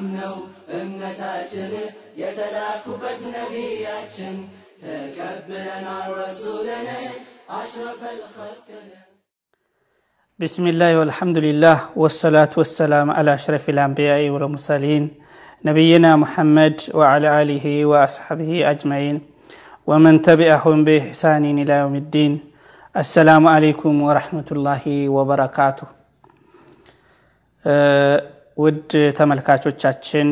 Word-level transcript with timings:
ሰላም 0.00 0.04
ነው 0.18 0.34
እምነታችን 0.76 1.72
የተላኩበት 2.20 3.20
ነቢያችን 3.34 4.36
ተቀብለናል 4.82 6.08
ረሱልን 6.22 6.86
አሽረፈል 7.58 8.20
ኸልቅን 8.36 8.86
بسم 10.40 10.64
الله 10.72 10.92
والحمد 11.00 11.38
لله 11.46 11.78
والصلاة 12.02 12.52
والسلام 12.60 13.08
على 13.18 13.30
أشرف 13.38 13.64
الأنبياء 13.74 14.20
والمرسلين 14.32 15.04
نبينا 15.68 16.10
محمد 16.22 16.76
وعلى 16.98 17.28
آله 17.42 17.66
وأصحابه 17.90 18.50
أجمعين 18.72 19.16
ومن 19.88 20.14
تبعهم 20.28 20.78
بإحسان 20.86 21.44
إلى 21.62 21.74
يوم 21.82 21.94
الدين 22.04 22.32
السلام 22.94 23.44
عليكم 23.54 23.92
ورحمة 24.08 24.48
الله 24.56 24.84
وبركاته 25.16 25.86
ውድ 28.61 28.89
ተመልካቾቻችን 29.17 30.27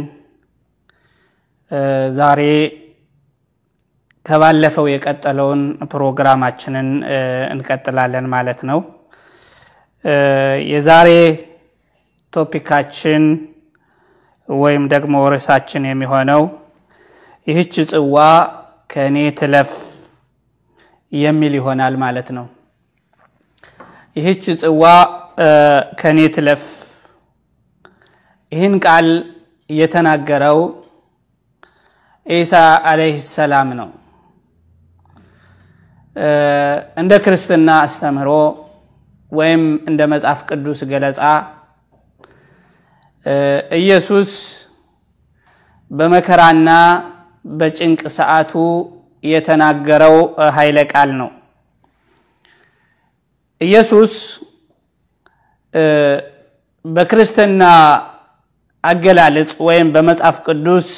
ዛሬ 2.18 2.42
ከባለፈው 4.26 4.86
የቀጠለውን 4.92 5.62
ፕሮግራማችንን 5.92 6.90
እንቀጥላለን 7.54 8.26
ማለት 8.34 8.60
ነው። 8.70 8.80
የዛሬ 10.72 11.10
ቶፒካችን 12.34 13.24
ወይም 14.50 14.84
ደግሞ 14.94 15.16
ርዕሳችን 15.34 15.84
የሚሆነው 15.90 16.44
ይህች 17.48 17.76
ጽዋ 17.92 18.16
ከእኔ 18.90 19.18
ትለፍ 19.40 19.72
የሚል 21.12 21.54
ይሆናል 21.60 21.94
ማለት 22.04 22.30
ነው። 22.38 22.46
ይህች 24.16 24.46
ጽዋ 24.62 24.84
ከእኔ 26.00 26.20
ትለፍ 26.36 26.64
ይህን 28.52 28.76
ቃል 28.86 29.08
የተናገረው 29.70 30.60
ኢሳ 32.26 32.54
አለይህ 32.90 33.18
ሰላም 33.36 33.70
ነው። 33.80 33.90
እንደ 37.02 37.14
ክርስትና 37.26 37.70
አስተምህሮ 37.84 38.32
ወይም 39.32 39.62
እንደ 39.90 40.02
መጽሐፍ 40.14 40.40
ቅዱስ 40.50 40.80
ገለጻ 40.92 41.22
ኢየሱስ 43.80 44.32
በመከራና 45.92 46.70
በጭንቅ 47.60 48.02
ሰዓቱ 48.18 48.54
የተናገረው 49.24 50.16
ኃይለ 50.58 50.80
ቃል 50.92 51.10
ነው። 51.22 51.30
ኢየሱስ 53.62 54.14
በክርስትና 56.86 57.64
አገላለጽ 58.84 59.52
ወይም 59.68 59.88
በመጽሐፍ 59.96 60.38
ቅዱስ 60.46 60.90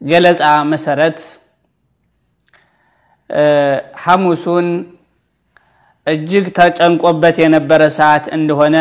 ገለጻ 0.00 0.42
መሰረት 0.72 1.18
ሐሙሱን 4.02 4.68
እጅግ 6.06 6.46
ተጨንቆበት 6.58 7.36
የነበረ 7.42 7.82
ሰዓት 7.98 8.24
እንደሆነ 8.36 8.76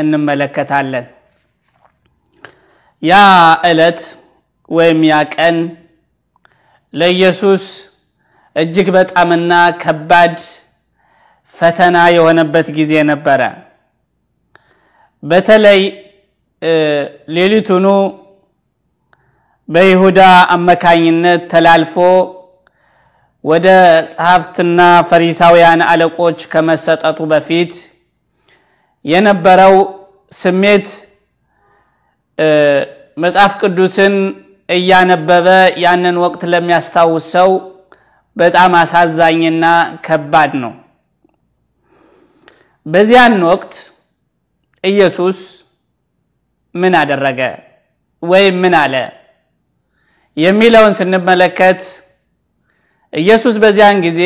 እንመለከታለን። 0.00 1.06
ያ 3.02 3.14
ዕለት 3.68 4.00
ወይም 4.68 5.00
ያ 5.10 5.16
ቀን 5.34 5.56
ለኢየሱስ 6.94 7.64
እጅግ 8.56 8.88
በጣምና 8.96 9.52
ከባድ 9.82 10.36
ፈተና 11.54 11.96
የሆነበት 12.16 12.66
ጊዜ 12.78 12.92
ነበረ። 13.10 13.40
በተለይ 15.22 15.80
ሌሊቱኑ 17.36 17.86
በይሁዳ 19.68 20.20
አመካኝነት 20.54 21.42
ተላልፎ 21.52 21.94
ወደ 23.44 23.66
ጸሐፍትና 24.12 24.78
ፈሪሳውያን 25.10 25.80
አለቆች 25.88 26.38
ከመሰጠቱ 26.52 27.18
በፊት 27.32 27.72
የነበረው 29.04 29.74
ስሜት 30.32 30.86
መጽሐፍ 33.16 33.52
ቅዱስን 33.60 34.14
እያነበበ 34.68 35.46
ያንን 35.82 36.16
ወቅት 36.24 36.42
ለሚያስታውስ 36.52 37.26
ሰው 37.36 37.50
በጣም 38.36 38.72
አሳዛኝና 38.80 39.64
ከባድ 40.06 40.52
ነው። 40.62 40.72
በዚያን 42.86 43.36
ወቅት 43.50 43.74
ኢየሱስ 44.84 45.38
ምን 46.76 46.94
አደረገ 47.00 47.40
ወይም 48.22 48.56
ምን 48.62 48.74
አለ 48.80 48.94
የሚለውን 50.36 50.94
ስንመለከት 50.98 51.80
ኢየሱስ 53.12 53.54
በዚያን 53.62 53.98
ጊዜ 54.06 54.22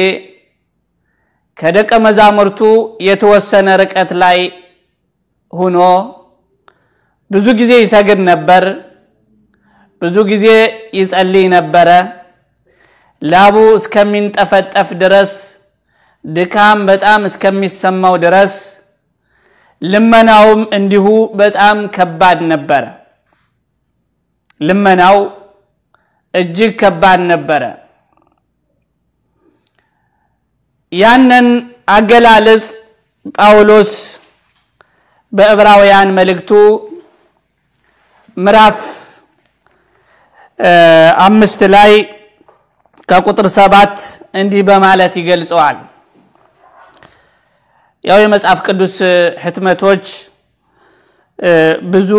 ከደቀ 1.58 1.90
መዛሙርቱ 2.04 2.60
የተወሰነ 3.08 3.68
ርቀት 3.82 4.10
ላይ 4.22 4.38
ሆኖ 5.52 5.78
ብዙ 7.30 7.46
ጊዜ 7.60 7.72
ይሰግድ 7.82 8.20
ነበር። 8.30 8.64
ብዙ 10.02 10.16
ጊዜ 10.30 10.46
ይጸልይ 10.98 11.46
ነበረ። 11.54 11.88
ላቡ 13.22 13.56
እስከሚንጠፈጠፍ 13.78 14.88
ድረስ 15.02 15.32
ድካም 16.24 16.78
በጣም 16.90 17.20
እስከሚሰማው 17.28 18.14
ድረስ 18.24 18.54
ልመናውም 19.82 20.62
እንዲሁ 20.72 21.06
በጣም 21.34 21.76
ከባድ 21.88 22.38
ነበረ። 22.52 22.84
ልመናው 24.60 25.16
እጅግ 26.34 26.72
ከባድ 26.80 27.20
ነበረ። 27.30 27.62
ያንን 30.92 31.46
አገላለጽ 31.88 32.66
ጳውሎስ 33.34 33.92
በዕብራውያን 35.32 36.08
መልእክቱ 36.18 36.50
ምዕራፍ 38.36 38.78
አምስት 41.26 41.60
ላይ 41.74 41.92
ከቁጥር 43.08 43.46
ሰባት 43.50 43.96
እንዲህ 44.34 44.62
በማለት 44.68 45.14
ይገልጸዋል። 45.20 45.78
ያው 48.04 48.18
የመጽሐፍ 48.22 48.58
ቅዱስ 48.66 48.94
ህትመቶች 49.42 50.04
ብዙ 51.92 52.10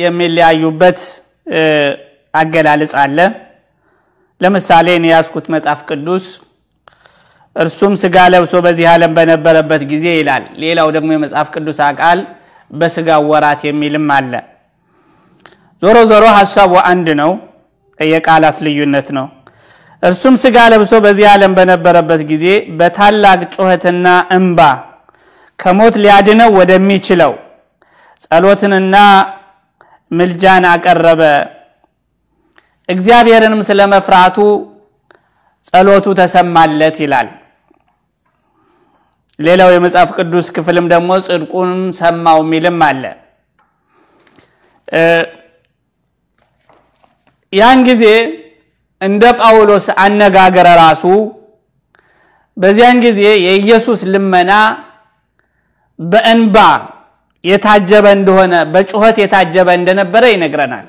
የሚለያዩበት 0.00 1.00
አገላለጽ 2.34 2.92
አለ። 3.02 3.18
ለምሳሌ 4.40 4.88
እኔ 4.98 5.06
ያዝኩት 5.12 5.46
መጽሐፍ 5.54 5.80
ቅዱስ 5.88 6.26
እርሱም 7.56 7.94
ስጋ 8.02 8.16
ለብሶ 8.32 8.54
በዚህ 8.64 8.86
ዓለም 8.90 9.12
በነበረበት 9.16 9.82
ጊዜ 9.92 10.06
ይላል። 10.18 10.44
ሌላው 10.62 10.88
ደግሞ 10.96 11.08
የመጽሐፍ 11.14 11.48
ቅዱስ 11.54 11.78
አቃል 11.86 12.20
በስጋ 12.70 13.08
ወራት 13.30 13.62
የሚልም 13.68 14.06
አለ። 14.16 14.32
ዞሮ 15.82 15.96
ዞሮ 16.10 16.24
ሀሳቡ 16.38 16.72
አንድ 16.90 17.08
ነው፣ 17.20 17.32
የቃላት 18.00 18.58
ልዩነት 18.66 19.08
ነው። 19.18 19.26
እርሱም 20.02 20.34
ስጋ 20.42 20.56
ለብሶ 20.72 20.92
በዚህ 21.04 21.26
ዓለም 21.32 21.52
በነበረበት 21.58 22.20
ጊዜ 22.30 22.46
በታላቅ 22.78 23.40
ጩኸትና 23.54 24.06
እንባ 24.36 24.60
ከሞት 25.58 25.94
ሊያድነው 26.02 26.50
ወደሚችለው 26.58 27.32
ጸሎትንና 28.24 28.96
ምልጃን 30.10 30.64
አቀረበ። 30.70 31.22
እግዚአብሔርንም 32.88 33.60
ስለ 33.68 33.80
መፍራቱ 33.92 34.36
ጸሎቱ 35.64 36.06
ተሰማለት 36.20 36.96
ይላል። 37.04 37.28
ሌላው 39.38 39.70
የመጽሐፍ 39.72 40.10
ቅዱስ 40.18 40.46
ክፍልም 40.56 40.86
ደግሞ 40.92 41.10
ጽድቁንም 41.26 41.82
ሰማው 41.98 42.38
የሚልም 42.44 42.78
አለ። 42.86 43.02
ያን 47.52 47.80
ጊዜ 47.88 48.04
እንደ 49.00 49.24
ጳውሎስ 49.40 49.86
አነጋገረ 50.02 50.68
ራሱ 50.80 51.04
በዚያን 52.56 52.98
ጊዜ 53.04 53.20
የኢየሱስ 53.46 54.00
ልመና 54.12 54.52
በእንባ 55.98 56.56
የታጀበ 57.44 58.06
እንደሆነ 58.18 58.54
በጩኸት 58.72 59.16
የታጀበ 59.22 59.68
እንደነበረ 59.78 60.24
ይነግረናል። 60.32 60.86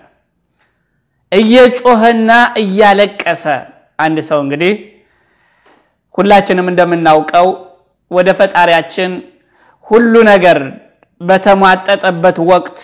እየጮኸና 1.32 2.30
እያለቀሰ 2.62 3.44
አንድ 4.00 4.18
ሰው 4.30 4.40
እንግዲህ 4.44 4.72
ሁላችንም 6.16 6.70
እንደምናውቀው 6.72 7.48
ወደ 8.12 8.30
ፈጣሪያችን 8.40 9.12
ሁሉ 9.88 10.14
ነገር 10.32 10.58
በተሟጠጠበት 11.22 12.38
ወቅት 12.52 12.78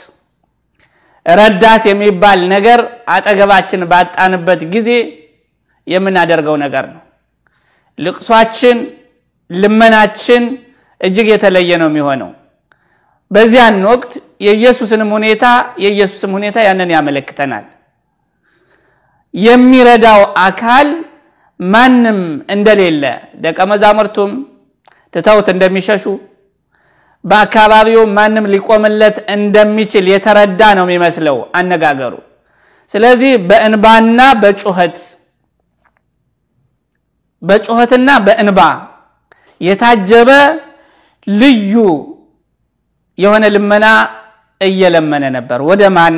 ረዳት 1.26 1.84
የሚባል 1.90 2.40
ነገር 2.54 2.80
አጠገባችን 3.08 3.82
ባጣንበት 3.92 4.62
ጊዜ 4.74 4.90
የምናደርገው 5.88 6.56
ነገር 6.64 6.86
ነው። 6.94 7.02
ልቅሷችን፣ 7.98 8.78
ልመናችን 9.50 10.44
እጅግ 11.06 11.28
የተለየ 11.32 11.72
ነው 11.82 11.90
የሚሆነው። 11.92 12.32
በዚያን 13.32 13.78
ወቅት 13.90 14.12
የኢየሱስንም 14.46 15.10
ሁኔታ 15.16 15.46
የኢየሱስም 15.84 16.32
ሁኔታ 16.38 16.58
ያንን 16.68 16.90
ያመለክተናል። 16.96 17.66
የሚረዳው 19.34 20.22
አካል 20.44 20.90
ማንም 21.60 22.20
እንደሌለ 22.50 23.04
ደቀ 23.44 23.60
መዛሙርቱም 23.72 24.32
ትተውት 25.14 25.48
እንደሚሸሹ 25.54 26.06
በአካባቢው 27.24 28.02
ማንም 28.18 28.46
ሊቆምለት 28.54 29.18
እንደሚችል 29.36 30.06
የተረዳ 30.12 30.62
ነው 30.78 30.86
የሚመስለው 30.86 31.38
አነጋገሩ። 31.60 32.14
ስለዚህ 32.94 33.32
በእንባና 33.50 34.20
በጩኸት 34.42 34.98
በጩኸትና 37.42 38.10
በእንባ 38.26 38.60
የታጀበ 39.62 40.30
ልዩ 41.28 41.74
የሆነ 43.18 43.44
ልመና 43.56 43.86
እየለመነ 44.62 45.24
ነበር። 45.38 45.60
ወደ 45.70 45.82
ማን? 45.96 46.16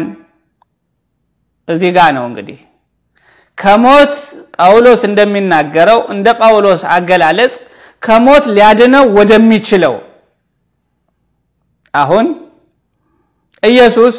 እዚህ 1.68 1.90
ጋ 1.96 2.08
ነው 2.16 2.24
እንግዲህ 2.30 2.60
ከሞት 3.58 4.14
ጳውሎስ 4.58 5.02
እንደሚናገረው 5.10 6.00
እንደ 6.14 6.28
ጳውሎስ 6.40 6.82
አገላለጽ 6.96 7.54
ከሞት 8.02 8.46
ሊያድነው 8.56 9.06
ወደሚችለው 9.18 9.96
አሁን 11.94 12.26
ኢየሱስ 13.64 14.18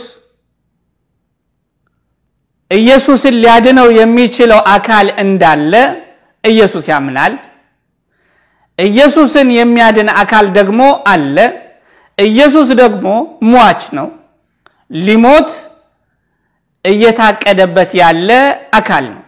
ኢየሱስን 2.70 3.34
ሊያድነው 3.43 3.88
የሚችለው 3.99 4.61
አካል 4.73 5.06
እንዳለ 5.23 5.73
ኢየሱስ 6.44 6.84
ያምናል። 6.93 7.34
ኢየሱስን 8.78 9.48
የሚያድን 9.56 10.08
አካል 10.22 10.46
ደግሞ 10.58 10.80
አለ። 11.12 11.36
ኢየሱስ 12.19 12.69
ደግሞ 12.80 13.06
ሟች 13.50 13.82
ነው። 13.98 14.08
ሊሞት 14.90 15.50
እየታቀደበት 16.84 17.90
ያለ 18.00 18.30
አካል 18.78 19.04
ነው። 19.14 19.22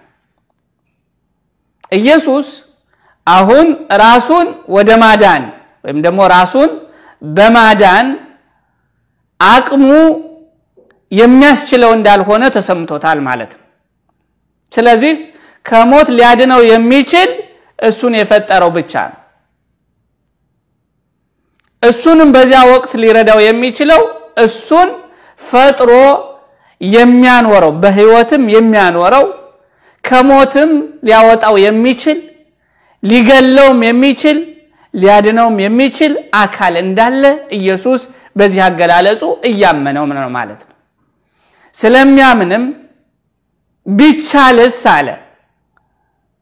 ኢየሱስ 1.93 2.47
አሁን 3.26 3.67
ራሱን 4.02 4.47
ወደ 4.76 4.91
ማዳን 5.02 5.43
ወይም 5.85 5.99
ደግሞ 6.06 6.20
ራሱን 6.32 6.70
በማዳን 7.23 8.06
አቅሙ 9.41 9.87
የሚያስችለው 11.12 11.91
እንዳልሆነ 11.96 12.43
ተሰምቶታል 12.56 13.19
ማለት 13.29 13.53
ነው። 13.58 13.67
ስለዚህ 14.73 15.14
ከሞት 15.67 16.08
ሊያድነው 16.17 16.61
የሚችል 16.73 17.31
እሱን 17.79 18.12
የፈጠረው 18.19 18.70
ብቻ 18.76 18.93
ነው። 19.08 19.19
እሱንም 21.82 22.31
በዚያ 22.35 22.61
ወቅት 22.73 22.93
ሊረዳው 23.03 23.38
የሚችለው 23.44 24.00
እሱን 24.44 24.88
ፈጥሮ 25.41 25.93
የሚያኖረው 26.81 27.73
በሕይወትም 27.82 28.43
የሚያኖረው 28.55 29.25
ከሞትም 30.05 30.71
ሊያወጣው 31.06 31.55
የሚችል 31.65 32.19
ሊገለውም 33.03 33.81
የሚችል 33.88 34.38
ሊያድነውም 34.94 35.56
የሚችል 35.65 36.12
አካል 36.38 36.75
እንዳለ 36.82 37.25
ኢየሱስ 37.59 38.03
በዚህ 38.37 38.61
አገላለጹ 38.67 39.23
እያመነው 39.50 40.05
ነው 40.11 40.31
ማለት 40.38 40.61
ነው። 40.62 40.77
ስለሚያምንም 41.79 42.65
ቢቻልስ 43.87 44.81
አለ 44.94 45.09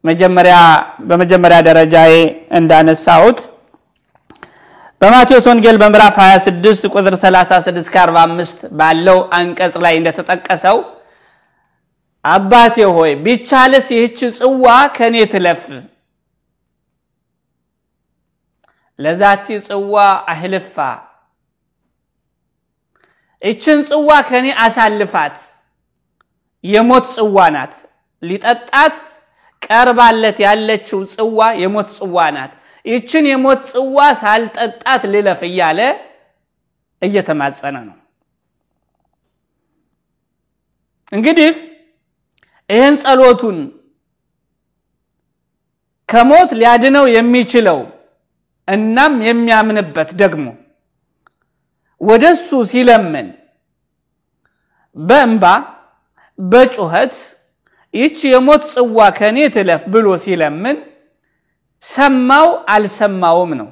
መጀመሪያ 0.03 0.57
በመጀመሪያ 1.09 1.57
ደረጃዬ 1.69 2.13
እንዳነሳሁት 2.59 3.39
በማቴዎስ 5.01 5.45
ወንጌል 5.49 5.77
በምዕራፍ 5.81 6.15
26 6.21 6.87
ቁጥር 6.93 7.13
36 7.19 7.77
እስከ 7.81 7.95
45 8.03 8.63
ባለው 8.79 9.19
አንቀጽ 9.37 9.75
ላይ 9.85 9.93
እንደተጠቀሰው 9.99 10.77
አባቴ 12.25 12.75
ሆይ 12.95 13.11
ቢቻልስ 13.25 13.87
ይህች 13.95 14.19
ጽዋ 14.39 14.65
ከኔ 14.97 15.15
ትለፍ፣ 15.33 15.63
ለዛቲ 18.99 19.47
ጽዋ 19.67 19.95
አህልፋ፣ 20.31 20.75
ይችን 23.41 23.79
ጽዋ 23.89 24.09
ከኔ 24.29 24.47
አሳልፋት፣ 24.63 25.37
የሞት 26.63 27.05
ጽዋ 27.15 27.37
ናት። 27.55 27.75
ሊጠጣት 28.23 28.97
ቀርባለት 29.61 30.37
ያለችው 30.45 30.99
ጽዋ 31.13 31.39
የሞት 31.61 31.89
ጽዋ 31.99 32.17
ናት። 32.37 32.53
ይችን 32.89 33.25
የሞት 33.29 33.61
ጽዋ 33.71 33.97
ሳልጠጣት 34.21 35.01
ልለፍ 35.13 35.41
እያለ 35.47 35.79
እየተማጸነ 37.01 37.75
ነው። 37.87 37.97
እንግዲህ 41.11 41.51
ይህን 42.69 42.95
ጸሎቱን 43.03 43.57
ከሞት 46.09 46.51
ሊያድነው 46.59 47.05
የሚችለው 47.15 47.79
እናም 48.67 49.13
የሚያምንበት 49.27 50.09
ደግሞ 50.21 50.45
ወደሱ 52.01 52.49
ሲለምን 52.71 53.27
በእንባ 54.97 55.45
በጩኸት 56.39 57.15
ይቺ 57.93 58.17
የሞት 58.33 58.63
ጽዋ 58.73 59.07
ከኔ 59.17 59.37
ትለፍ 59.55 59.81
ብሎ 59.93 60.07
ሲለምን 60.23 60.77
ሰማው 61.85 62.47
አልሰማውም 62.69 63.51
ነው። 63.59 63.69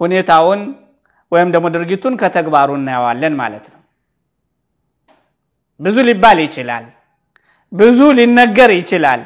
ሁኔታውን 0.00 0.60
ወይም 1.32 1.48
ደግሞ 1.54 1.66
ድርጊቱን 1.74 2.14
ከተግባሩ 2.20 2.68
እናየዋለን 2.76 3.34
ማለት 3.40 3.64
ነው። 3.72 3.80
ብዙ 5.80 5.96
ሊባል 6.08 6.38
ይችላል፣ 6.44 6.84
ብዙ 7.72 7.98
ሊነገር 8.18 8.70
ይችላል። 8.72 9.20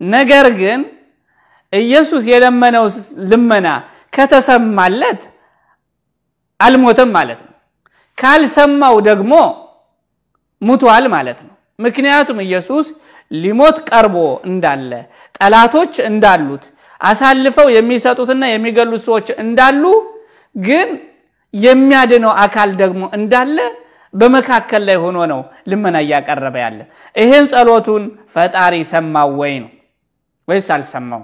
ነገር 0.00 0.46
ግን 0.60 0.80
ኢየሱስ 1.72 2.22
የለመነው 2.26 2.84
ልመና 3.30 3.68
ከተሰማለት 4.12 5.20
አልሞተም 6.60 7.10
ማለት 7.16 7.40
ነው። 7.46 7.54
ካልሰማው 8.18 8.96
ደግሞ 9.08 9.32
ሙቷል 10.62 11.04
ማለት 11.14 11.38
ነው። 11.46 11.54
ምክንያቱም 11.78 12.38
ኢየሱስ 12.46 12.86
ሊሞት 13.30 13.76
ቀርቦ 13.88 14.16
እንዳለ 14.48 14.90
ጠላቶች 15.38 15.94
እንዳሉት 16.10 16.64
አሳልፈው 17.00 17.68
የሚሰጡትና 17.74 18.44
የሚገሉት 18.50 19.02
ሰዎች 19.08 19.28
እንዳሉ 19.42 19.82
ግን 20.54 20.88
የሚያድነው 21.54 22.32
አካል 22.44 22.70
ደግሞ 22.80 23.02
እንዳለ 23.18 23.58
በመካከል 24.14 24.82
ላይ 24.88 24.96
ሆኖ 25.02 25.18
ነው 25.32 25.40
ልመና 25.70 25.96
እያቀረበ 26.04 26.56
ያለ። 26.64 26.78
ይህን 27.16 27.44
ጸሎቱን 27.52 28.04
ፈጣሪ 28.34 28.74
ሰማው 28.92 29.30
ወይ 29.40 29.54
ነው 29.64 29.70
ወይስ 30.48 30.68
አልሰማው? 30.74 31.22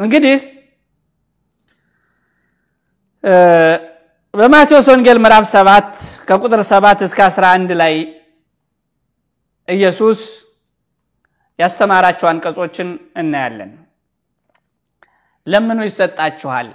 እንግዲህ 0.00 0.36
በማቴዎስ 4.34 4.86
ወንጌል 4.92 5.18
ምዕራፍ 5.24 5.44
7 5.52 5.90
ከቁጥር 6.28 6.60
7 6.70 7.04
እስከ 7.06 7.20
11 7.28 7.74
ላይ 7.80 7.94
ኢየሱስ 9.68 10.20
ያስተማራቸው 11.58 12.26
አንቀጾችን 12.30 12.88
እናያለን። 13.20 13.72
ለምኑ 15.46 15.78
ይሰጣችኋል፣ 15.88 16.68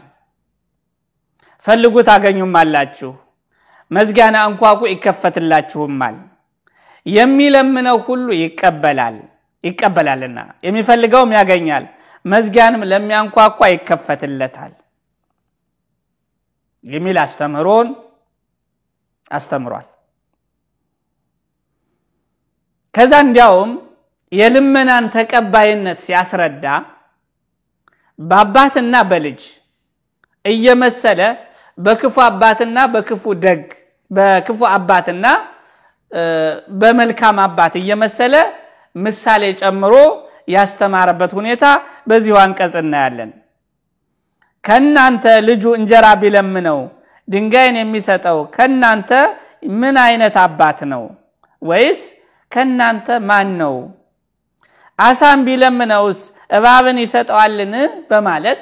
ፈልጉ 1.66 1.96
ታገኙማላችሁ፣ 2.10 3.12
መዝጊያን 3.92 4.36
አንኳኩ 4.42 4.82
ይከፈትላችሁማል። 4.92 6.18
የሚለምነው 7.06 7.98
ሁሉ 8.08 8.28
ይቀበላል 8.44 9.18
ይቀበላልና 9.64 10.40
የሚፈልገውም 10.66 11.32
ያገኛል፣ 11.38 11.86
መዝጊያንም 12.26 12.82
ለሚያንኳኳ 12.92 13.60
ይከፈትለታል 13.74 14.74
የሚል 16.86 17.18
አስተምህሮን 17.24 17.88
አስተምሯል። 19.32 19.88
ከዛ 23.00 23.14
እንዲያውም 23.26 23.70
የልመናን 24.32 25.06
ተቀባይነት 25.14 26.00
ሲያስረዳ 26.06 26.66
በአባትና 28.20 28.96
በልጅ 29.12 29.42
እየመሰለ 30.46 31.22
በክፉ 31.78 32.16
አባትና 32.26 32.78
በክፉ 32.96 33.24
ደግ 33.46 33.62
በክፉ 34.12 34.60
አባትና 34.72 35.26
በመልካም 36.82 37.40
አባት 37.46 37.74
እየመሰለ 37.82 38.36
ምሳሌ 38.96 39.54
ጨምሮ 39.62 39.94
ያስተማረበት 40.56 41.32
ሁኔታ 41.40 41.66
በዚሁ 42.08 42.38
አንቀጽ 42.44 42.78
እናያለን። 42.84 43.32
ከእናንተ 44.64 45.26
ልጁ 45.50 45.66
እንጀራ 45.80 46.06
ቢለምነው 46.22 46.80
ድንጋይን 47.28 47.82
የሚሰጠው 47.82 48.40
ከእናንተ 48.56 49.12
ምን 49.80 49.98
አይነት 50.06 50.38
አባት 50.46 50.80
ነው? 50.94 51.04
ወይስ 51.62 52.02
ከእናንተ 52.52 53.08
ማን 53.30 53.50
ነው? 53.62 53.76
አሳም 55.00 55.40
ቢለምነውስ 55.48 56.20
እባብን 56.50 56.98
ይሰጠዋልን? 57.04 57.74
በማለት 58.10 58.62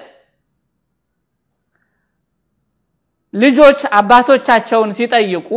ልጆች 3.33 3.79
አባቶቻቸውን 3.99 4.91
ሲጠይቁ 4.97 5.49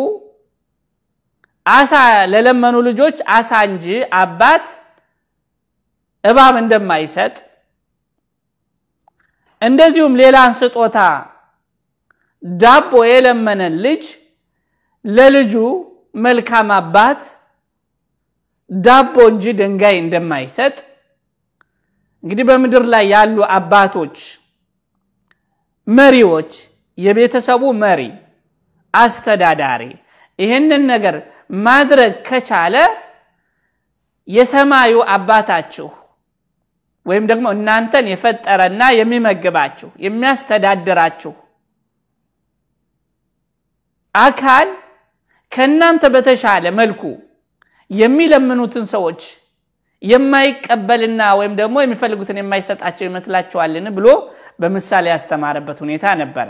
አሳ 1.66 1.92
ለለመኑ 2.32 2.76
ልጆች 2.88 3.16
አሳ 3.36 3.50
እንጂ 3.68 3.86
አባት 4.20 4.64
እባብ 6.24 6.54
እንደማይሰጥ 6.62 7.34
እንደዚሁም 9.62 10.14
ሌላን 10.20 10.52
ስጦታ 10.60 10.98
ዳቦ 12.42 12.92
የለመነን 13.10 13.74
ልጅ 13.86 14.04
ለልጁ 15.04 15.54
መልካም 16.24 16.68
አባት 16.78 17.20
ዳቦ 18.70 19.14
እንጂ 19.30 19.44
ድንጋይ 19.58 19.96
እንደማይሰጥ። 20.00 20.76
እንግዲህ 22.24 22.44
በምድር 22.48 22.84
ላይ 22.92 23.04
ያሉ 23.14 23.36
አባቶች፣ 23.56 24.16
መሪዎች፣ 25.86 26.52
የቤተሰቡ 26.98 27.62
መሪ፣ 27.82 28.00
አስተዳዳሪ 28.94 29.82
ይህንን 30.38 30.82
ነገር 30.92 31.16
ማድረግ 31.66 32.12
ከቻለ 32.28 32.76
የሰማዩ 34.28 34.94
አባታችሁ 35.14 35.88
ወይም 37.06 37.24
ደግሞ 37.30 37.46
እናንተን 37.56 38.06
የፈጠረና 38.10 38.82
የሚመግባችሁ 38.98 39.88
የሚያስተዳድራችሁ 40.04 41.32
አካል 44.14 44.68
ከእናንተ 45.52 46.04
በተሻለ 46.14 46.64
መልኩ 46.80 47.02
የሚለምኑትን 47.90 48.84
ሰዎች 48.94 49.20
የማይቀበልና 50.02 51.22
ወይም 51.38 51.54
ደግሞ 51.60 51.76
የሚፈልጉትን 51.82 52.38
የማይሰጣቸው 52.40 53.04
ይመስላችኋልን 53.08 53.86
ብሎ 53.96 54.06
በምሳሌ 54.60 55.06
ያስተማረበት 55.12 55.78
ሁኔታ 55.84 56.04
ነበረ። 56.22 56.48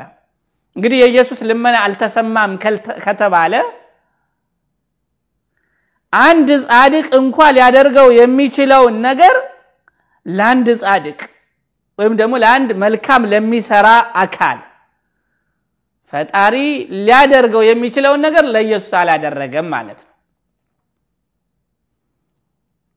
እንግዲህ 0.77 0.99
የኢየሱስ 1.01 1.41
ልመና 1.51 1.77
አልተሰማም 1.87 2.53
ከተባለ 3.05 3.55
አንድ 6.13 6.49
ጻድቅ 6.65 7.07
እንኳ 7.19 7.39
ሊያደርገው 7.57 8.09
የሚችለውን 8.21 8.97
ነገር 9.09 9.35
ለአንድ 10.27 10.69
ጻድቅ 10.83 11.21
ወይም 11.99 12.15
ደግሞ 12.21 12.35
ለአንድ 12.43 12.71
መልካም 12.83 13.23
ለሚሰራ 13.33 13.89
አካል 14.23 14.59
ፈጣሪ 16.13 16.55
ሊያደርገው 17.01 17.63
የሚችለውን 17.67 18.23
ነገር 18.27 18.45
ለኢየሱስ 18.55 18.95
አላደረገም 19.01 19.69
ማለት 19.75 19.99
ነው። 20.01 20.10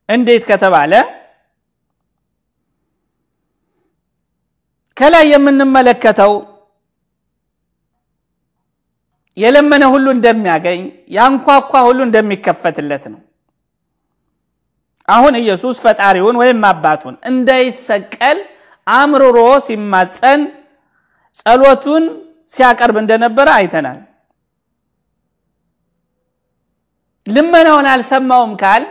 እንዴት 0.10 0.44
ከተባለ 0.50 0.94
ከላይ 4.98 5.26
የምንመለከተው 5.32 6.34
የለመነ 9.38 9.84
ሁሉ 9.94 10.08
እንደሚያገኝ 10.16 10.82
ያንኳኳ 11.16 11.72
ሁሉ 11.88 12.00
እንደሚከፈትለት 12.08 13.06
ነው። 13.14 13.22
አሁን 15.08 15.34
ኢየሱስ 15.42 15.78
ፈጣሪውን 15.86 16.36
ወይም 16.42 16.60
አባቱን 16.70 17.16
እንዳይሰቀል 17.30 18.38
አምርሮ 18.88 19.38
ሲማፀን 19.66 20.42
ጸሎቱን 21.40 22.04
ሲያቀርብ 22.52 22.98
እንደነበረ 23.02 23.48
አይተናል። 23.60 24.00
ልመናውን 27.26 27.88
አልሰማውም 27.92 28.54
ካል 28.62 28.84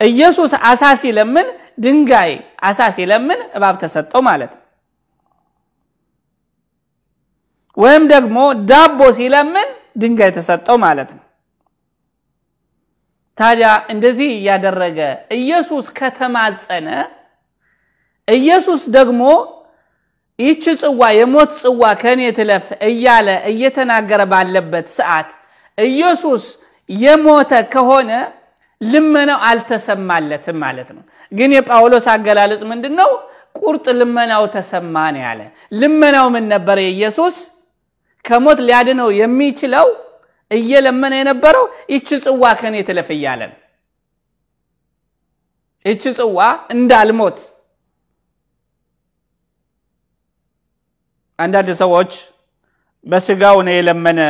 ኢየሱስ 0.00 0.52
አሳ 0.70 0.82
ሲለምን 1.00 1.48
ድንጋይ 1.84 2.32
አሳ 2.62 2.80
ሲለምን 2.96 3.40
እባብ 3.56 3.74
ተሰጠው 3.82 4.20
ማለት 4.28 4.52
ነው። 4.56 4.62
ወይም 7.76 8.04
ደግሞ 8.12 8.36
ዳቦ 8.68 9.00
ሲለምን 9.16 9.68
ድንጋይ 10.02 10.30
ተሰጠው 10.36 10.76
ማለት 10.84 11.10
ነው። 11.16 11.22
ታዲያ 13.38 13.70
እንደዚህ 13.92 14.28
እያደረገ 14.36 14.98
ኢየሱስ 15.38 15.86
ከተማጸነ 15.98 16.88
ኢየሱስ 18.28 18.82
ደግሞ 18.96 19.22
ይህች 20.38 20.64
ጽዋ 20.80 21.00
የሞት 21.18 21.50
ጽዋ 21.62 21.82
ከእኔ 22.00 22.22
ትለፍ 22.38 22.66
እያለ 22.88 23.28
እየተናገረ 23.50 24.22
ባለበት 24.32 24.86
ሰዓት 24.96 25.28
ኢየሱስ 25.78 26.42
የሞተ 26.88 27.52
ከሆነ 27.72 28.10
ልመናው 28.80 29.38
አልተሰማለትም 29.48 30.56
ማለት 30.64 30.88
ነው። 30.96 31.02
ግን 31.32 31.50
የጳውሎስ 31.56 32.06
አገላለጽ 32.14 32.62
ምንድን 32.70 32.94
ነው? 33.00 33.10
ቁርጥ 33.58 33.86
ልመናው 34.00 34.42
ተሰማ 34.54 34.96
ነው 35.14 35.22
ያለ። 35.26 35.40
ልመናው 35.72 36.26
ምን 36.34 36.44
ነበረ? 36.52 36.76
የኢየሱስ 36.86 37.36
ከሞት 38.24 38.58
ሊያድነው 38.66 39.08
የሚችለው 39.20 39.86
እየለመነ 40.50 41.12
የነበረው 41.18 41.64
ይቺ 41.92 42.08
ጽዋ 42.24 42.42
ከኔ 42.60 42.76
ትለፍ 42.88 43.08
እያለ 43.16 43.40
ነው። 43.50 43.58
ይቺ 45.84 46.02
ጽዋ 46.18 46.38
እንዳልሞት 46.74 47.38
አንዳንድ 51.38 51.68
ሰዎች 51.80 52.12
በስጋው 53.06 53.56
ነው 53.66 53.74
የለመነ 53.74 54.20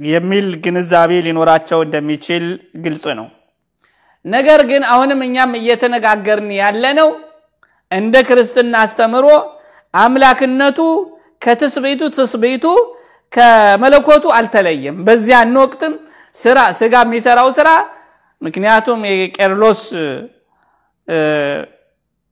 የሚል 0.00 0.46
ግንዛቤ 0.64 1.10
ሊኖራቸው 1.26 1.80
እንደሚችል 1.86 2.44
ግልጽ 2.84 3.04
ነው። 3.18 3.26
ነገር 4.24 4.60
ግን 4.70 4.82
አሁንም 4.92 5.20
እኛም 5.26 5.52
እየተነጋገርን 5.58 6.50
ያለነው 6.60 7.08
እንደ 7.90 8.14
ክርስትና 8.28 8.74
አስተምሮ 8.84 9.26
አምላክነቱ 9.94 10.78
ከትስብእቱ 11.44 12.02
ትስብእቱ 12.16 12.64
ከመለኮቱ 13.32 14.24
አልተለየም። 14.36 14.96
በዚያን 15.06 15.54
ወቅትም 15.62 15.92
ስራ 16.38 16.58
ስጋ 16.80 16.94
የሚሰራው 17.04 17.48
ስራ 17.58 17.68
ምክንያቱም 18.42 19.00
የቄርሎስ 19.10 19.82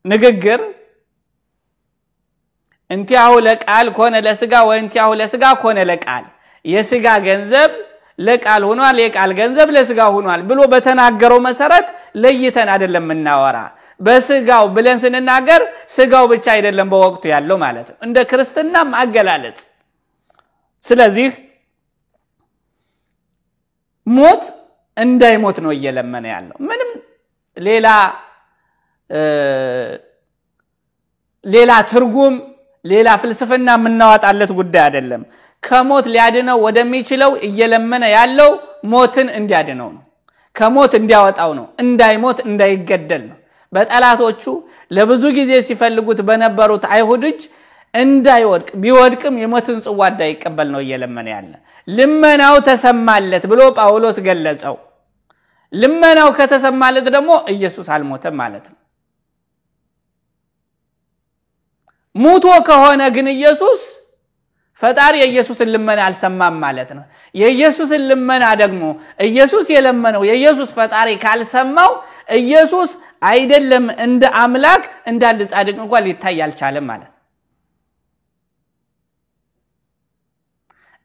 ንግግር 0.05 0.61
እንቲያሁ 2.91 3.33
ለቃል 3.47 3.87
ኮነ 3.97 4.17
ለስጋ 4.27 4.55
ወእንቲያሁ 4.69 5.11
ለስጋ 5.21 5.45
ኮነ 5.63 5.79
ለቃል 5.91 6.25
የስጋ 6.65 7.07
ገንዘብ 7.27 7.71
ለቃል 8.19 8.63
ሆኗል፣ 8.69 8.97
የቃል 9.03 9.33
ገንዘብ 9.39 9.69
ለስጋ 9.77 10.01
ሆኗል 10.15 10.41
ብሎ 10.49 10.61
በተናገረው 10.73 11.41
መሰረት 11.47 11.87
ለይተን 12.23 12.69
አይደለም 12.75 13.05
የምናወራ። 13.07 13.59
በስጋው 14.01 14.65
ብለን 14.75 14.99
ስንናገር 15.03 15.63
ስጋው 15.95 16.25
ብቻ 16.33 16.47
አይደለም 16.55 16.89
በወቅቱ 16.93 17.25
ያለው 17.33 17.57
ማለት 17.65 17.87
ነው፣ 17.91 17.99
እንደ 18.07 18.19
ክርስትናም 18.31 18.91
አገላለጽ። 19.01 19.61
ስለዚህ 20.85 21.31
ሞት 24.07 24.45
እንዳይሞት 24.97 25.57
ነው 25.65 25.73
እየለመነ 25.77 26.25
ያለው። 26.35 26.57
ምንም 26.69 26.91
ሌላ 27.57 27.87
ሌላ 31.45 31.73
ትርጉም 31.91 32.35
ሌላ 32.85 33.09
ፍልስፍና 33.23 33.69
የምናወጣለት 33.77 34.51
ጉዳይ 34.59 34.83
አይደለም። 34.87 35.23
ከሞት 35.63 36.07
ሊያድነው 36.13 36.59
ወደሚችለው 36.67 37.33
እየለመነ 37.47 38.05
ያለው 38.15 38.51
ሞትን 38.93 39.29
እንዲያድነው 39.39 39.89
ነው። 39.97 40.03
ከሞት 40.57 40.93
እንዲያወጣው 40.99 41.51
ነው። 41.59 41.67
እንዳይሞት 41.83 42.39
እንዳይገደል 42.47 43.23
ነው። 43.31 43.37
በጠላቶቹ 43.73 44.43
ለብዙ 44.91 45.25
ጊዜ 45.39 45.53
ሲፈልጉት 45.67 46.21
በነበሩት 46.29 46.85
አይሁድ 46.95 47.25
እጅ 47.31 47.41
እንዳይወድቅ 47.95 48.71
ቢወድቅም 48.83 49.35
የሞትን 49.43 49.79
ጽዋ 49.85 50.01
እንዳይቀበል 50.13 50.69
ነው 50.75 50.81
እየለመነ 50.85 51.29
ያለ። 51.35 51.53
ልመናው 51.89 52.57
ተሰማለት 52.69 53.45
ብሎ 53.51 53.61
ጳውሎስ 53.79 54.17
ገለጸው። 54.27 54.77
ልመናው 55.73 56.29
ከተሰማለት 56.39 57.07
ደግሞ 57.15 57.31
ኢየሱስ 57.55 57.87
አልሞተም 57.95 58.37
ማለት 58.41 58.65
ነው። 58.71 58.77
ሙቶ 62.15 62.47
ከሆነ 62.69 63.03
ግን 63.17 63.27
ኢየሱስ 63.35 63.81
ፈጣሪ 64.83 65.15
የኢየሱስን 65.21 65.69
ልመና 65.75 66.01
አልሰማም 66.07 66.57
ማለት 66.65 66.91
ነው። 66.97 67.05
የኢየሱስን 67.35 68.03
ልመና 68.11 68.45
ደግሞ 68.63 68.83
ኢየሱስ 69.29 69.67
የለመነው 69.75 70.23
የኢየሱስ 70.29 70.71
ፈጣሪ 70.77 71.09
ካልሰማው 71.25 71.93
ኢየሱስ 72.41 72.91
አይደለም 73.23 73.87
እንደ 74.05 74.25
አምላክ 74.43 74.83
እንደ 75.11 75.23
አንድ 75.31 75.41
ጻድቅ 75.53 75.77
እንኳን 75.85 76.05
ሊታይ 76.09 76.39
አልቻለም 76.45 76.85
ማለት 76.91 77.09
ነው። 77.09 77.17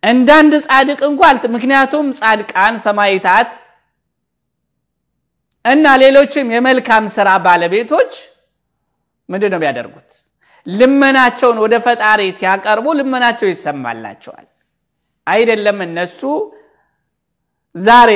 እንደ 0.03 0.29
አንድ 0.39 0.53
ጻድቅ 0.65 0.99
እንኳን 1.09 1.35
ምክንያቱም 1.55 2.07
ጻድቃን 2.19 2.75
ሰማይታት 2.85 3.51
እና 5.65 5.85
ሌሎችም 6.01 6.47
የመልካም 6.55 7.05
ስራ 7.15 7.29
ባለቤቶች 7.45 8.11
ምንድን 9.29 9.51
ነው 9.53 9.59
የሚያደርጉት? 9.59 10.09
ልመናቸውን 10.67 11.57
ወደ 11.63 11.75
ፈጣሪ 11.85 12.21
ሲያቀርቡ 12.37 12.85
ልመናቸው 12.99 13.47
ይሰማላቸዋል። 13.49 14.47
አይደለም 15.27 15.77
እነሱ 15.85 16.19
ዛሬ 17.75 18.11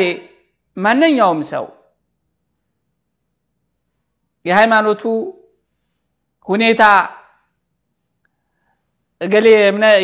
ማንኛውም 0.78 1.42
ሰው 1.52 1.66
የሃይማኖቱ 4.46 5.04
ሁኔታ 6.48 6.84
እገሌ 9.22 9.48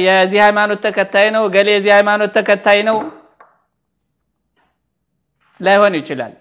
የዚህ 0.06 0.40
ሃይማኖት 0.46 0.80
ተከታይ 0.86 1.28
ነው፣ 1.36 1.44
እገሌ 1.50 1.68
የዚህ 1.74 1.92
ሃይማኖት 1.96 2.32
ተከታይ 2.38 2.80
ነው 2.88 2.98
ላይሆን 5.60 5.94
ይችላል። 6.00 6.34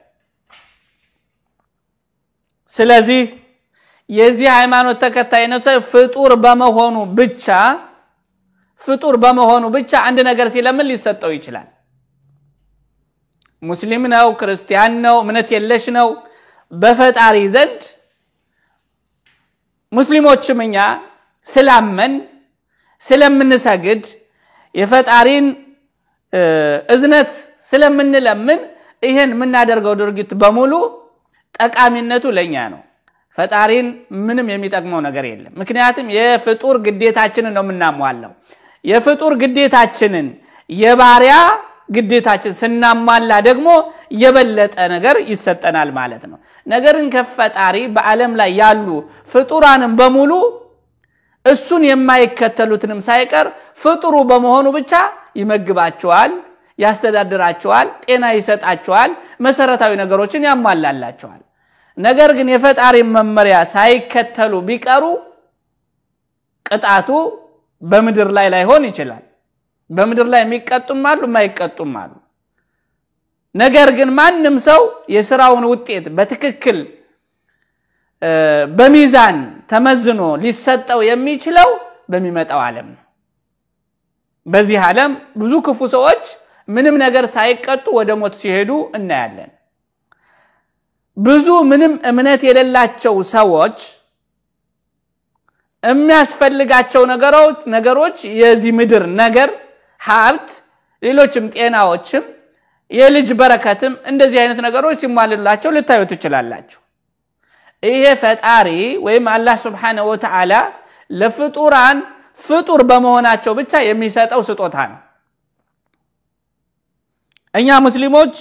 ስለዚህ 2.75 3.21
የዚህ 4.12 4.49
ሃይማኖት 4.57 4.97
ተከታይነት 5.04 5.66
ፍጡር 5.90 6.33
በመሆኑ 6.45 6.97
ብቻ 7.19 7.47
ፍጡር 8.83 9.14
በመሆኑ 9.23 9.64
ብቻ 9.76 9.92
አንድ 10.09 10.19
ነገር 10.28 10.47
ሲለምን 10.54 10.88
ሊሰጠው 10.90 11.31
ይችላል። 11.37 11.69
ሙስሊም 13.62 14.04
ነው፣ 14.12 14.28
ክርስቲያን 14.40 14.95
ነው፣ 15.04 15.16
እምነት 15.23 15.49
የለሽ 15.54 15.85
ነው። 15.99 16.09
በፈጣሪ 16.73 17.37
ዘንድ 17.54 17.81
ሙስሊሞችም 19.92 20.61
እኛ 20.66 20.76
ስላመን 21.49 22.12
ስለምንሰግድ 23.04 24.04
የፈጣሪን 24.75 25.47
እዝነት 26.95 27.31
ስለምንለምን 27.73 28.61
ይህን 29.02 29.31
የምናደርገው 29.35 29.95
ድርጊት 30.00 30.31
በሙሉ 30.42 30.73
ጠቃሚነቱ 31.57 32.25
ለእኛ 32.37 32.57
ነው። 32.73 32.81
ፈጣሪን 33.39 33.87
ምንም 34.25 34.47
የሚጠቅመው 34.53 35.01
ነገር 35.07 35.25
የለም። 35.29 35.53
ምክንያቱም 35.61 36.07
የፍጡር 36.17 36.77
ግዴታችንን 36.87 37.55
ነው 37.57 37.65
የምናሟላው። 37.65 38.33
የፍጡር 38.85 39.33
ግዴታችንን 39.43 40.27
የባሪያ 40.71 41.35
ግዴታችን 41.97 42.53
ስናሟላ 42.61 43.33
ደግሞ 43.49 43.69
የበለጠ 44.21 44.77
ነገር 44.95 45.17
ይሰጠናል 45.31 45.89
ማለት 45.99 46.23
ነው። 46.31 46.39
ነገርን 46.67 47.07
ከፈጣሪ 47.15 47.77
በዓለም 47.97 48.33
ላይ 48.41 48.51
ያሉ 48.61 48.87
ፍጡራንም 49.33 49.93
በሙሉ 50.01 50.33
እሱን 51.45 51.83
የማይከተሉትንም 51.89 53.01
ሳይቀር 53.07 53.47
ፍጡሩ 53.83 54.15
በመሆኑ 54.31 54.67
ብቻ 54.77 54.93
ይመግባቸዋል፣ 55.41 56.33
ያስተዳድራቸዋል፣ 56.79 57.89
ጤና 58.05 58.25
ይሰጣቸዋል፣ 58.37 59.11
መሰረታዊ 59.41 59.93
ነገሮችን 60.03 60.47
ያሟላላቸዋል። 60.49 61.41
ነገር 61.99 62.31
ግን 62.37 62.49
የፈጣሪን 62.53 63.09
መመሪያ 63.17 63.57
ሳይከተሉ 63.73 64.53
ቢቀሩ 64.69 65.05
ቅጣቱ 66.67 67.09
በምድር 67.83 68.29
ላይ 68.37 68.47
ላይሆን 68.55 68.83
ይችላል። 68.91 69.23
በምድር 69.91 70.27
ላይ 70.33 70.41
የሚቀጡም 70.45 71.03
አሉ፣ 71.11 71.21
የማይቀጡም 71.29 71.95
አሉ። 72.03 72.13
ነገር 73.55 73.89
ግን 73.97 74.11
ማንም 74.19 74.57
ሰው 74.67 74.81
የስራውን 75.15 75.65
ውጤት 75.73 76.05
በትክክል 76.17 76.79
በሚዛን 78.73 79.39
ተመዝኖ 79.71 80.23
ሊሰጠው 80.43 81.01
የሚችለው 81.09 81.71
በሚመጣው 82.13 82.61
ዓለም 82.67 82.87
ነው። 82.93 83.01
በዚህ 84.47 84.79
ዓለም 84.87 85.13
ብዙ 85.41 85.53
ክፉ 85.67 85.81
ሰዎች 85.95 86.25
ምንም 86.69 86.97
ነገር 87.05 87.25
ሳይቀጡ 87.35 87.85
ወደ 87.99 88.11
ሞት 88.21 88.35
ሲሄዱ 88.41 88.71
እናያለን። 88.97 89.51
ብዙ 91.16 91.47
ምንም 91.71 91.95
እምነት 92.11 92.42
የሌላቸው 92.47 93.16
ሰዎች 93.33 93.78
የሚያስፈልጋቸው 95.83 97.02
ነገሮች 97.75 98.19
የዚህ 98.40 98.73
ምድር 98.78 99.04
ነገር 99.21 99.50
ሀብት፣ 100.00 100.49
ሌሎችም 101.02 101.45
ጤናዎችም፣ 101.54 102.25
የልጅ 102.90 103.28
በረከትም 103.40 103.92
እንደዚህ 104.11 104.38
አይነት 104.42 104.59
ነገሮች 104.66 104.97
ሲሟልላቸው 105.02 105.71
ልታዩ 105.76 106.00
ትችላላችሁ። 106.11 106.78
ይሄ 107.83 108.02
ፈጣሪ 108.23 108.69
ወይም 109.07 109.25
አላህ 109.35 109.57
ስብሓነሁ 109.64 110.07
ወተዓላ 110.12 110.52
ለፍጡራን 111.11 111.99
ፍጡር 112.40 112.81
በመሆናቸው 112.90 113.52
ብቻ 113.61 113.73
የሚሰጠው 113.87 114.41
ስጦታ 114.49 114.76
ነው። 114.93 115.00
እኛ 117.54 117.69
ሙስሊሞች 117.87 118.34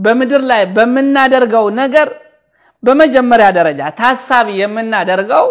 በምድር 0.00 0.42
ላይ 0.50 0.62
በምናደርገው 0.76 1.66
ነገር 1.80 2.08
በመጀመሪያ 2.82 3.48
ደረጃ 3.58 3.80
ታሳቢ 3.98 4.48
የምናደርገው 4.60 5.46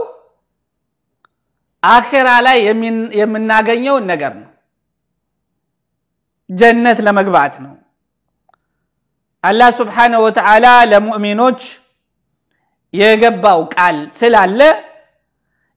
አኼራ 1.84 2.30
ላይ 2.46 2.58
የምናገኘውን 3.20 4.06
ነገር 4.12 4.32
ነው። 4.40 4.48
ጀነት 6.50 7.00
ለመግባት 7.06 7.54
ነው። 7.66 7.74
አላህ 9.44 9.70
ስብሓነሁ 9.78 10.22
ወተዓላ 10.26 10.68
ለሙእሚኖች 10.92 11.62
የገባው 12.94 13.60
ቃል 13.76 13.98
ስላለ 14.20 14.62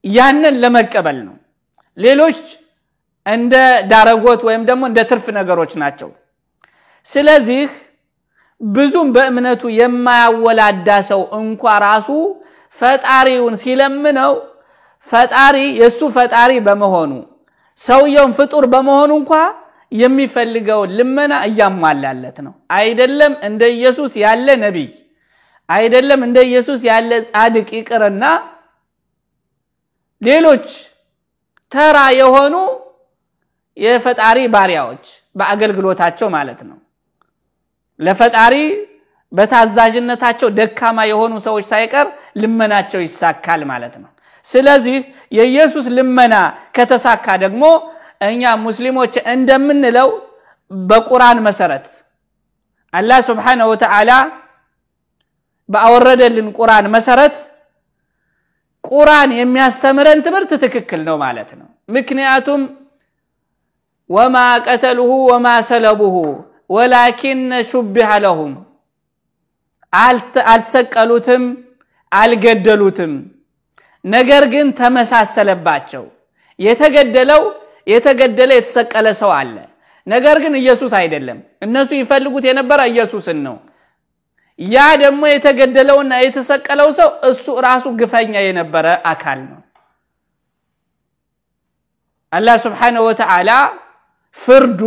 ያንን 0.05 0.55
ለመቀበል 0.63 1.19
ነው። 1.27 1.37
ሌሎች 1.99 2.39
እንደ 3.27 3.55
ዳረጎት 3.91 4.41
ወይም 4.49 4.63
ደግሞ 4.71 4.83
እንደ 4.91 5.01
ትርፍ 5.11 5.27
ነገሮች 5.39 5.73
ናቸው። 5.83 6.11
ስለዚህ 7.09 7.63
ብዙም 8.63 9.09
በእምነቱ 9.15 9.63
የማያወላዳ 9.79 10.89
ሰው 11.11 11.23
እንኳ 11.39 11.63
ራሱ 11.85 12.09
ፈጣሪውን 12.79 13.55
ሲለምነው 13.63 14.33
ፈጣሪ 15.09 15.57
የእሱ 15.81 16.01
ፈጣሪ 16.17 16.53
በመሆኑ 16.67 17.13
ሰውየውን 17.81 18.33
ፍጡር 18.39 18.65
በመሆኑ 18.73 19.13
እንኳ 19.21 19.33
የሚፈልገውን 19.93 20.91
ልመና 20.99 21.33
እያሟላለት 21.49 22.37
ነው። 22.47 22.53
አይደለም 22.77 23.33
እንደ 23.49 23.63
ኢየሱስ 23.77 24.13
ያለ 24.23 24.49
ነቢይ 24.63 24.91
አይደለም 25.69 26.21
እንደ 26.27 26.39
ኢየሱስ 26.49 26.81
ያለ 26.89 27.11
ጻድቅ 27.29 27.69
ይቅርና 27.79 28.25
ሌሎች 30.23 30.67
ተራ 31.73 31.99
የሆኑ 32.19 32.55
የፈጣሪ 33.77 34.39
ባሪያዎች 34.55 35.05
በአገልግሎታቸው 35.37 36.29
ማለት 36.37 36.61
ነው 36.69 36.79
ለፈጣሪ 38.03 38.55
በታዛዥነታቸው 39.33 40.49
ደካማ 40.59 40.99
የሆኑ 41.11 41.33
ሰዎች 41.47 41.65
ሳይቀር 41.71 42.07
ልመናቸው 42.41 43.01
ይሳካል 43.05 43.61
ማለት 43.71 43.95
ነው። 44.03 44.11
ስለዚህ 44.47 44.97
የኢየሱስ 45.33 45.87
ልመና 45.97 46.35
ከተሳካ 46.77 47.27
ደግሞ 47.45 47.65
እኛ 48.27 48.43
ሙስሊሞች 48.65 49.15
እንደምንለው 49.35 50.09
በቁርአን 50.71 51.39
መሰረት 51.47 51.87
አላህ 52.95 53.19
ስብሓነሁ 53.29 53.67
ወተዓላ 53.73 54.11
በአወረደልን 55.69 56.49
ቁርአን 56.59 56.87
መሰረት 56.95 57.37
ቁርአን 58.85 59.31
የሚያስተምረን 59.39 60.21
ትምህርት 60.27 60.51
ትክክል 60.65 61.01
ነው 61.09 61.17
ማለት 61.25 61.51
ነው። 61.59 61.67
ምክንያቱም 61.89 62.63
ወማ 64.11 64.37
ቀተልሁ 64.67 65.11
ወማ 65.31 65.49
ሰለቡሁ 65.69 66.17
ወላኪን 66.73 67.41
ሹቢሐ 67.71 68.11
ለሁም 68.25 68.53
አልሰቀሉትም፣ 70.53 71.43
አልገደሉትም፣ 72.13 73.13
ነገር 74.05 74.45
ግን 74.53 74.67
ተመሳሰለባቸው። 74.79 76.05
የተገደለው 76.59 77.43
የተገደለ 77.87 78.51
የተሰቀለ 78.57 79.07
ሰው 79.21 79.31
አለ። 79.39 79.55
ነገር 80.07 80.37
ግን 80.43 80.55
ኢየሱስ 80.61 80.93
አይደለም። 81.01 81.39
እነሱ 81.65 81.91
ይፈልጉት 82.01 82.45
የነበረ 82.49 82.81
ኢየሱስን 82.93 83.39
ነው። 83.47 83.57
ያ 84.59 84.79
ደግሞ 85.03 85.23
የተገደለውና 85.31 86.13
የተሰቀለው 86.25 86.89
ሰው 86.99 87.11
እሱ 87.31 87.47
ራሱ 87.67 87.85
ግፈኛ 88.01 88.35
የነበረ 88.47 88.87
አካል 89.13 89.39
ነው። 89.51 89.61
አላህ 92.33 92.57
ስብሓነሁ 92.65 93.03
ወተዓላ 93.09 93.51
ፍርዱ 94.39 94.81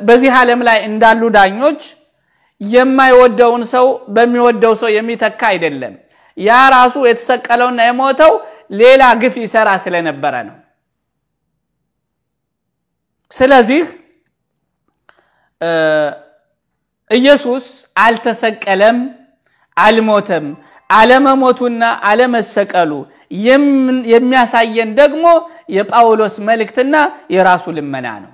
በዚህ 0.00 0.32
ዓለም 0.38 0.60
ላይ 0.68 0.78
እንዳሉ 0.88 1.22
ዳኞች 1.36 1.80
የማይወደውን 2.60 3.62
ሰው 3.72 3.86
በሚወደው 4.14 4.74
ሰው 4.82 4.90
የሚተካ 4.94 5.40
አይደለም። 5.52 5.94
ያ 6.36 6.52
ራሱ 6.74 6.94
የተሰቀለውና 7.08 7.80
የሞተው 7.86 8.32
ሌላ 8.80 9.02
ግፍ 9.22 9.34
ይሰራ 9.42 9.70
ስለነበረ 9.84 10.34
ነው። 10.48 10.56
ስለዚህ 13.32 13.82
ኢየሱስ 17.10 17.64
አልተሰቀለም፣ 17.96 18.98
አልሞተም። 19.76 20.46
አለመሞቱና 20.90 21.82
አለመሰቀሉ 22.08 22.90
የሚያሳየን 24.12 24.90
ደግሞ 25.00 25.24
የጳውሎስ 25.76 26.34
መልእክትና 26.48 26.94
የራሱ 27.34 27.64
ልመና 27.76 28.08
ነው። 28.24 28.32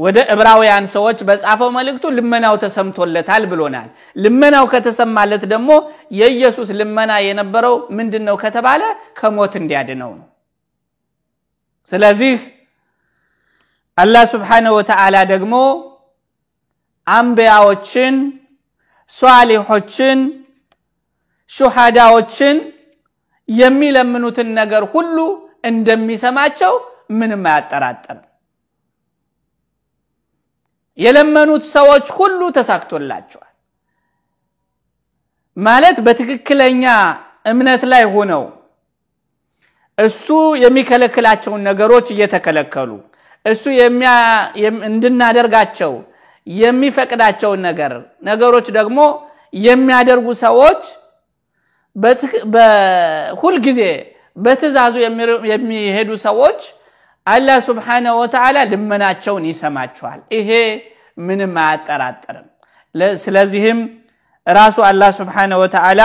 ወደ 0.00 0.18
ዕብራውያን 0.32 0.84
ሰዎች 0.94 1.18
በጻፈው 1.28 1.70
መልእክቱ 1.76 2.04
ልመናው 2.16 2.54
ተሰምቶለታል 2.62 3.42
ብሎናል። 3.50 3.88
ልመናው 4.16 4.64
ከተሰማለት 4.74 5.42
ደግሞ 5.52 5.70
የኢየሱስ 6.18 6.68
ልመና 6.80 7.12
የነበረው 7.26 7.74
ምንድን 7.98 8.24
ነው 8.28 8.36
ከተባለ 8.44 8.82
ከሞት 9.20 9.54
እንዲያድነው 9.60 10.12
ነው። 10.18 10.26
ስለዚህ 11.92 12.36
አላህ 13.98 14.24
ስብሓነሁ 14.32 14.72
ወተዓላ 14.78 15.16
ደግሞ 15.32 15.54
አንቢያዎችን፣ 17.06 18.16
ሷሊሖችን፣ 19.10 20.18
ሹሃዳዎችን 21.52 22.56
የሚለምኑትን 23.48 24.48
ነገር 24.58 24.82
ሁሉ 24.92 25.16
እንደሚሰማቸው 25.64 26.74
ምንም 27.18 27.44
አያጠራጥርም። 27.52 28.26
የለመኑት 31.00 31.64
ሰዎች 31.76 32.06
ሁሉ 32.16 32.40
ተሳክቶላቸዋል 32.56 33.46
ማለት 35.56 35.96
በትክክለኛ 36.06 36.84
እምነት 37.46 37.82
ላይ 37.92 38.04
ሆነው 38.14 38.44
እሱ 39.98 40.26
የሚከለክላቸውን 40.64 41.62
ነገሮች 41.68 42.06
እየተከለከሉ 42.14 42.90
እሱ 43.44 43.64
እንድናደርጋቸው 44.88 45.92
የሚፈቅዳቸውን 46.46 47.60
ነገር 47.68 47.92
ነገሮች 48.28 48.66
ደግሞ 48.78 49.00
የሚያደርጉ 49.62 50.28
ሰዎች 50.44 50.82
ሁልጊዜ 53.40 53.80
በትእዛዙ 54.36 54.94
የሚሄዱ 55.52 56.10
ሰዎች 56.26 56.60
አላህ 57.26 57.58
ስብሓነሁ 57.66 58.14
ወተዓላ 58.22 58.58
ልመናቸውን 58.70 59.44
ይሰማቸዋል። 59.50 60.20
ይሄ 60.36 60.50
ምንም 61.18 61.54
አያጠራጥርም። 61.62 62.46
ስለዚህም 63.24 63.78
ራሱ 64.46 64.76
አላህ 64.88 65.10
ስብሓነሁ 65.18 65.58
ወተዓላ 65.62 66.02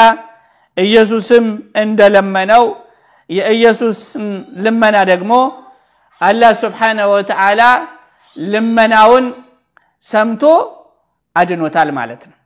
ኢየሱስም 0.78 1.46
እንደለመነው 1.84 2.64
የኢየሱስን 3.30 4.26
ልመና 4.64 4.98
ደግሞ 5.12 5.34
አላህ 6.22 6.52
ስብሓነሁ 6.64 7.10
ወተዓላ 7.16 7.62
ልመናውን 8.38 9.26
ሰምቶ 10.08 10.44
አድኖታል 11.36 11.90
ማለት 11.98 12.22
ነው። 12.30 12.38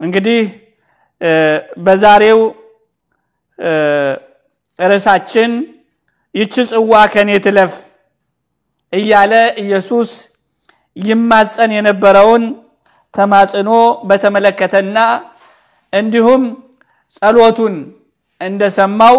እንግዲህ 0.00 0.40
በዛሬው 1.84 2.40
ርዕሳችን 4.78 5.52
ይቺ 6.34 6.54
ጽዋ 6.70 6.92
ከኔ 7.12 7.30
ትለፍ 7.44 7.74
እያለ 8.92 9.32
ኢየሱስ 9.62 10.10
ይማፀን 10.96 11.70
የነበረውን 11.76 12.44
ተማጽኖ 13.14 13.70
በተመለከተና 14.08 14.98
እንዲሁም 15.92 16.42
ጸሎቱን 17.18 17.74
እንደሰማው 18.40 19.16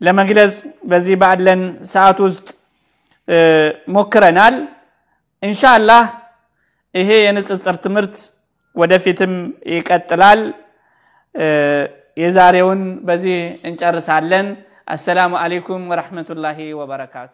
ለመግለጽ 0.00 0.54
በዚህ 0.90 1.16
ባለን 1.22 1.60
ሰዓት 1.92 2.18
ውስጥ 2.26 2.46
ሞክረናል። 3.88 4.54
ኢንሻአላህ 5.42 6.02
ይሄ 6.94 7.10
የንጽጽር 7.26 7.76
ትምህርት 7.84 8.16
ወደፊትም 8.76 9.34
ይቀጥላል። 9.74 10.42
የዛሬውን 12.16 12.80
በዚህ 13.04 13.36
እንጨርሳለን። 13.68 14.48
አሰላሙ 14.88 15.32
አለይኩም 15.42 15.82
ወረሕመቱላሂ 15.92 16.58
ወበረካቱ። 16.80 17.30